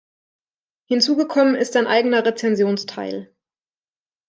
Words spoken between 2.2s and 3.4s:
Rezensionsteil.